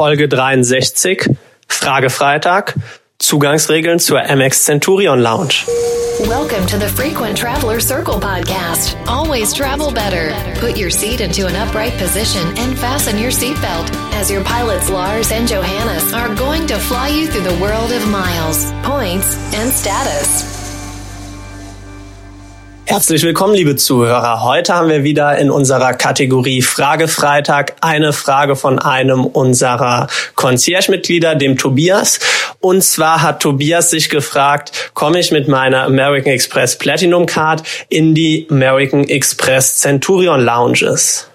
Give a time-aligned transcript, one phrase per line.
[0.00, 0.28] Folge
[0.64, 1.36] 63,
[1.68, 2.74] Frage Freitag,
[3.18, 5.66] Zugangsregeln zur MX Centurion Lounge.
[6.20, 8.96] Welcome to the Frequent Traveler Circle podcast.
[9.06, 10.32] Always travel better.
[10.58, 15.32] Put your seat into an upright position and fasten your seatbelt as your pilots Lars
[15.32, 20.59] and Johannes are going to fly you through the world of miles, points, and status.
[22.90, 24.42] Herzlich willkommen, liebe Zuhörer.
[24.42, 31.56] Heute haben wir wieder in unserer Kategorie Fragefreitag eine Frage von einem unserer Concierge-Mitglieder, dem
[31.56, 32.18] Tobias.
[32.58, 38.16] Und zwar hat Tobias sich gefragt, komme ich mit meiner American Express Platinum Card in
[38.16, 41.28] die American Express Centurion Lounges?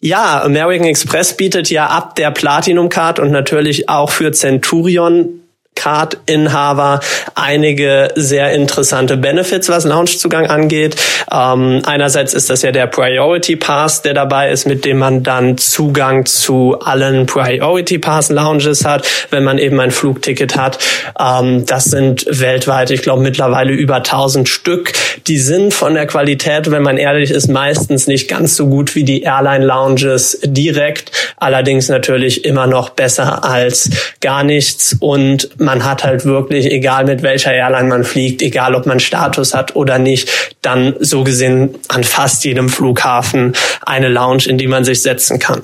[0.00, 5.41] Ja, American Express bietet ja ab der Platinum Card und natürlich auch für Centurion
[5.74, 7.00] Card-Inhaber
[7.34, 10.96] einige sehr interessante Benefits, was Loungezugang angeht.
[11.30, 15.58] Ähm, einerseits ist das ja der Priority Pass, der dabei ist, mit dem man dann
[15.58, 20.78] Zugang zu allen Priority Pass Lounges hat, wenn man eben ein Flugticket hat.
[21.18, 24.92] Ähm, das sind weltweit, ich glaube mittlerweile über 1000 Stück.
[25.26, 29.04] Die sind von der Qualität, wenn man ehrlich ist, meistens nicht ganz so gut wie
[29.04, 31.10] die Airline Lounges direkt.
[31.38, 37.22] Allerdings natürlich immer noch besser als gar nichts und man hat halt wirklich, egal mit
[37.22, 42.04] welcher Airline man fliegt, egal ob man Status hat oder nicht, dann so gesehen an
[42.04, 43.54] fast jedem Flughafen
[43.84, 45.62] eine Lounge, in die man sich setzen kann.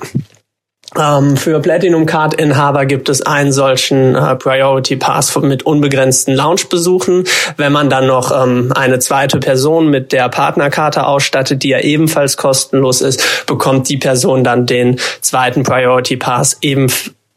[0.97, 7.25] Ähm, für Platinum Card Inhaber gibt es einen solchen äh, Priority Pass mit unbegrenzten Lounge-Besuchen.
[7.57, 12.37] Wenn man dann noch ähm, eine zweite Person mit der Partnerkarte ausstattet, die ja ebenfalls
[12.37, 16.87] kostenlos ist, bekommt die Person dann den zweiten Priority Pass eben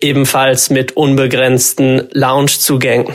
[0.03, 3.15] ebenfalls mit unbegrenzten Loungezugängen.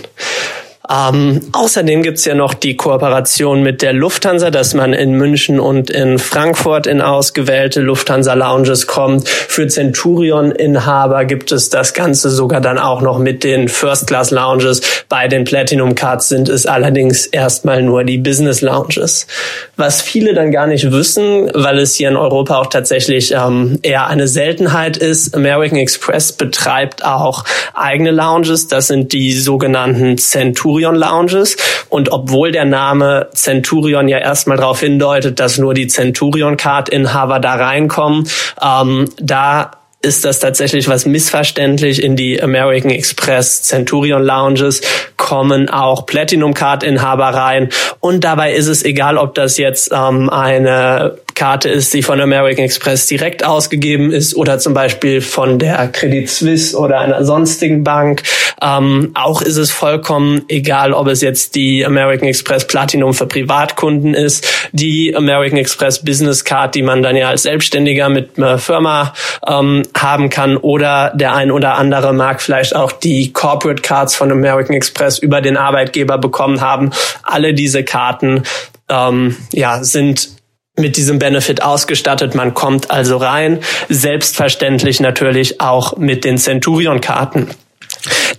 [0.90, 5.90] Ähm, außerdem gibt's ja noch die Kooperation mit der Lufthansa, dass man in München und
[5.90, 9.28] in Frankfurt in ausgewählte Lufthansa-Lounges kommt.
[9.28, 14.82] Für Centurion-Inhaber gibt es das Ganze sogar dann auch noch mit den First-Class-Lounges.
[15.10, 19.28] Bei den Platinum-Cards sind es allerdings erstmal nur die Business-Lounges.
[19.76, 24.08] Was viele dann gar nicht wissen, weil es hier in Europa auch tatsächlich ähm, eher
[24.08, 27.44] eine Seltenheit ist, American Express betreibt auch
[27.74, 28.68] eigene Lounges.
[28.68, 31.58] Das sind die sogenannten Centurion Centurion Lounges.
[31.90, 37.40] Und obwohl der Name Centurion ja erstmal darauf hindeutet, dass nur die Centurion Card Inhaber
[37.40, 38.28] da reinkommen,
[38.62, 39.72] ähm, da
[40.02, 42.04] ist das tatsächlich was missverständlich.
[42.04, 44.82] In die American Express Centurion Lounges
[45.18, 47.70] kommen auch Platinum Card Inhaber rein.
[48.00, 52.66] Und dabei ist es egal, ob das jetzt ähm, eine Karte ist, die von American
[52.66, 58.24] Express direkt ausgegeben ist oder zum Beispiel von der Credit Suisse oder einer sonstigen Bank.
[58.62, 64.14] Ähm, auch ist es vollkommen egal, ob es jetzt die American Express Platinum für Privatkunden
[64.14, 69.14] ist, die American Express Business Card, die man dann ja als Selbstständiger mit einer Firma
[69.46, 74.32] ähm, haben kann oder der ein oder andere mag vielleicht auch die Corporate Cards von
[74.32, 76.92] American Express über den Arbeitgeber bekommen haben.
[77.24, 78.44] Alle diese Karten
[78.90, 80.30] ähm, ja, sind
[80.78, 82.36] mit diesem Benefit ausgestattet.
[82.36, 87.50] Man kommt also rein, selbstverständlich natürlich auch mit den Centurion-Karten.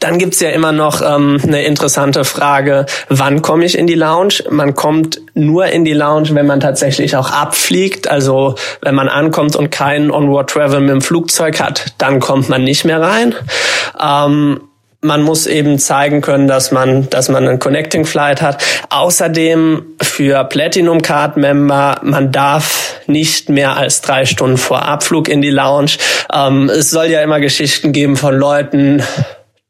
[0.01, 4.45] Dann gibt's ja immer noch ähm, eine interessante Frage, wann komme ich in die Lounge?
[4.51, 8.09] Man kommt nur in die Lounge, wenn man tatsächlich auch abfliegt.
[8.09, 12.65] Also wenn man ankommt und keinen Onward Travel mit dem Flugzeug hat, dann kommt man
[12.65, 13.35] nicht mehr rein.
[14.01, 14.61] Ähm,
[15.01, 18.65] man muss eben zeigen können, dass man, dass man einen Connecting Flight hat.
[18.91, 25.41] Außerdem für Platinum Card Member, man darf nicht mehr als drei Stunden vor Abflug in
[25.41, 25.93] die Lounge.
[26.33, 29.03] Ähm, es soll ja immer Geschichten geben von Leuten,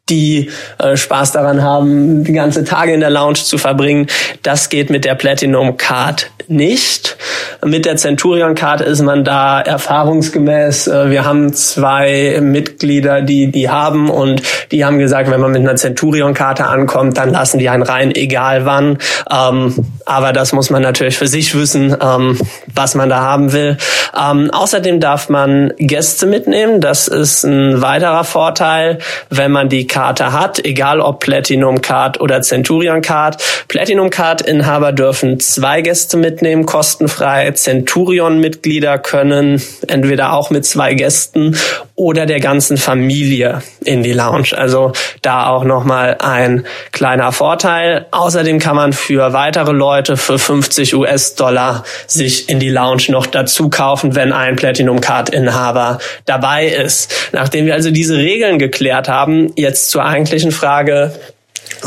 [0.08, 4.06] die äh, Spaß daran haben, die ganze Tage in der Lounge zu verbringen.
[4.42, 7.16] Das geht mit der Platinum Card nicht.
[7.64, 10.86] Mit der Centurion Card ist man da erfahrungsgemäß.
[10.86, 15.62] Äh, wir haben zwei Mitglieder, die die haben und die haben gesagt, wenn man mit
[15.62, 18.98] einer Centurion Karte ankommt, dann lassen die einen rein, egal wann.
[19.30, 22.38] Ähm, aber das muss man natürlich für sich wissen, ähm,
[22.72, 23.76] was man da haben will.
[24.16, 26.80] Ähm, außerdem darf man Gäste mitnehmen.
[26.80, 28.98] Das ist ein weiterer Vorteil,
[29.30, 33.42] wenn man die Karte hat, egal ob Platinum Card oder Centurion Card.
[33.68, 37.50] Platinum Card Inhaber dürfen zwei Gäste mitnehmen, kostenfrei.
[37.52, 41.56] Centurion Mitglieder können entweder auch mit zwei Gästen
[41.94, 44.56] oder der ganzen Familie in die Lounge.
[44.56, 44.92] Also
[45.22, 48.06] da auch nochmal ein kleiner Vorteil.
[48.10, 53.68] Außerdem kann man für weitere Leute für 50 US-Dollar sich in die Lounge noch dazu
[53.68, 57.12] kaufen, wenn ein Platinum Card Inhaber dabei ist.
[57.32, 61.12] Nachdem wir also diese Regeln geklärt haben, jetzt zur eigentlichen Frage,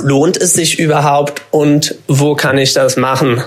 [0.02, 3.44] lohnt es sich überhaupt und wo kann ich das machen?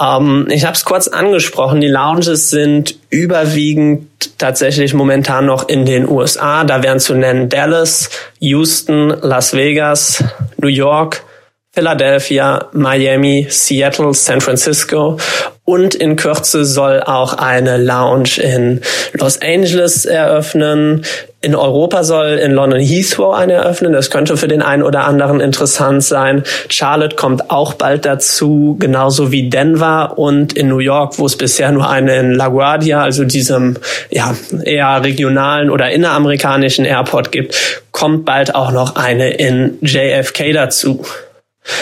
[0.00, 6.08] Ähm, ich habe es kurz angesprochen, die Lounges sind überwiegend tatsächlich momentan noch in den
[6.08, 6.64] USA.
[6.64, 8.10] Da wären zu nennen Dallas,
[8.40, 10.24] Houston, Las Vegas,
[10.58, 11.22] New York,
[11.74, 15.18] Philadelphia, Miami, Seattle, San Francisco
[15.64, 18.80] und in Kürze soll auch eine Lounge in
[19.14, 21.04] Los Angeles eröffnen.
[21.44, 23.92] In Europa soll in London Heathrow eine eröffnen.
[23.92, 26.44] Das könnte für den einen oder anderen interessant sein.
[26.68, 31.72] Charlotte kommt auch bald dazu, genauso wie Denver und in New York, wo es bisher
[31.72, 33.76] nur eine in LaGuardia, also diesem
[34.08, 41.04] ja eher regionalen oder inneramerikanischen Airport gibt, kommt bald auch noch eine in JFK dazu.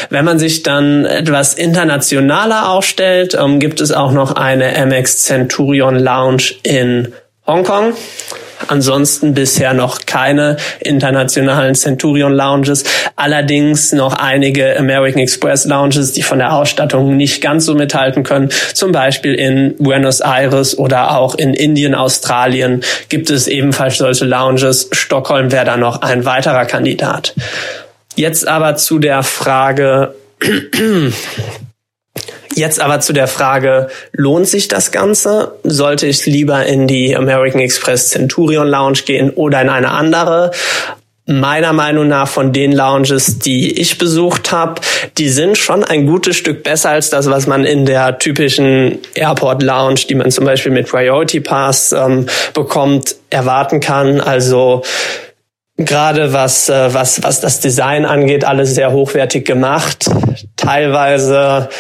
[0.09, 5.99] Wenn man sich dann etwas internationaler aufstellt, ähm, gibt es auch noch eine MX Centurion
[5.99, 7.13] Lounge in
[7.47, 7.93] Hongkong.
[8.71, 12.85] Ansonsten bisher noch keine internationalen Centurion Lounges,
[13.17, 18.49] allerdings noch einige American Express Lounges, die von der Ausstattung nicht ganz so mithalten können.
[18.73, 24.89] Zum Beispiel in Buenos Aires oder auch in Indien, Australien gibt es ebenfalls solche Lounges.
[24.93, 27.35] Stockholm wäre da noch ein weiterer Kandidat.
[28.15, 30.15] Jetzt aber zu der Frage,
[32.61, 35.53] Jetzt aber zu der Frage, lohnt sich das Ganze?
[35.65, 40.51] Sollte ich lieber in die American Express Centurion Lounge gehen oder in eine andere?
[41.25, 44.83] Meiner Meinung nach von den Lounges, die ich besucht habe,
[45.17, 49.63] die sind schon ein gutes Stück besser als das, was man in der typischen Airport
[49.63, 54.21] Lounge, die man zum Beispiel mit Priority Pass ähm, bekommt, erwarten kann.
[54.21, 54.83] Also
[55.79, 60.11] gerade was, äh, was, was das Design angeht, alles sehr hochwertig gemacht.
[60.57, 61.71] Teilweise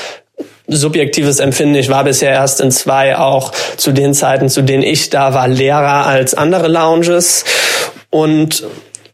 [0.71, 1.75] subjektives Empfinden.
[1.75, 5.49] Ich war bisher erst in zwei, auch zu den Zeiten, zu denen ich da war,
[5.49, 7.45] leerer als andere Lounges.
[8.11, 8.65] Und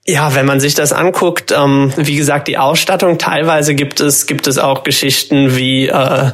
[0.09, 4.47] ja, wenn man sich das anguckt, ähm, wie gesagt, die Ausstattung, teilweise gibt es, gibt
[4.47, 6.31] es auch Geschichten wie äh,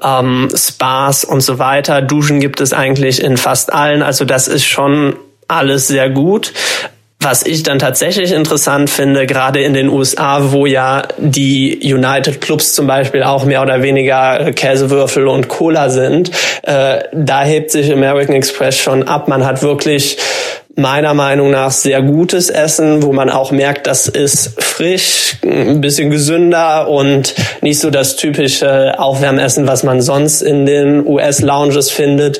[0.00, 2.00] ähm, Spas und so weiter.
[2.00, 4.02] Duschen gibt es eigentlich in fast allen.
[4.02, 5.16] Also das ist schon
[5.48, 6.52] alles sehr gut.
[7.20, 12.74] Was ich dann tatsächlich interessant finde, gerade in den USA, wo ja die United Clubs
[12.74, 16.30] zum Beispiel auch mehr oder weniger Käsewürfel und Cola sind,
[16.62, 19.26] äh, da hebt sich American Express schon ab.
[19.26, 20.16] Man hat wirklich
[20.76, 26.10] meiner Meinung nach sehr gutes Essen, wo man auch merkt, das ist frisch, ein bisschen
[26.10, 32.38] gesünder und nicht so das typische Aufwärmessen, was man sonst in den US-Lounges findet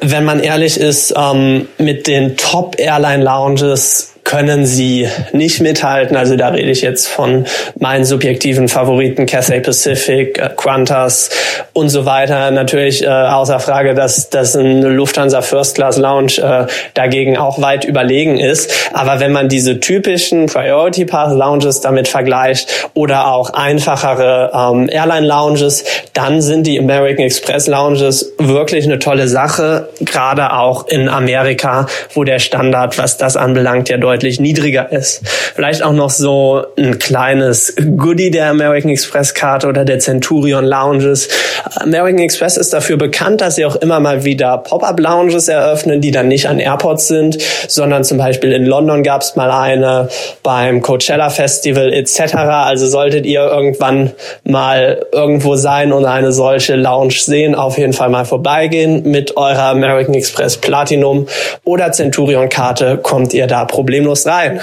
[0.00, 6.14] wenn man ehrlich ist, ähm, mit den Top-Airline-Lounges können sie nicht mithalten.
[6.14, 7.46] Also da rede ich jetzt von
[7.78, 11.30] meinen subjektiven Favoriten Cathay Pacific, äh, Qantas
[11.72, 12.50] und so weiter.
[12.50, 17.86] Natürlich äh, außer Frage, dass, dass ein Lufthansa First Class Lounge äh, dagegen auch weit
[17.86, 18.70] überlegen ist.
[18.92, 25.26] Aber wenn man diese typischen Priority Path Lounges damit vergleicht oder auch einfachere ähm, Airline
[25.26, 31.86] Lounges, dann sind die American Express Lounges wirklich eine tolle Sache, gerade auch in Amerika,
[32.12, 35.20] wo der Standard, was das anbelangt, ja deutlich deutlich niedriger ist.
[35.28, 41.28] Vielleicht auch noch so ein kleines Goodie der American Express Karte oder der Centurion Lounges.
[41.76, 46.10] American Express ist dafür bekannt, dass sie auch immer mal wieder Pop-up Lounges eröffnen, die
[46.10, 47.38] dann nicht an Airports sind,
[47.68, 50.08] sondern zum Beispiel in London gab es mal eine
[50.42, 52.34] beim Coachella Festival etc.
[52.34, 54.12] Also solltet ihr irgendwann
[54.44, 59.70] mal irgendwo sein und eine solche Lounge sehen, auf jeden Fall mal vorbeigehen mit eurer
[59.70, 61.26] American Express Platinum
[61.64, 64.60] oder Centurion Karte kommt ihr da problemlos rein.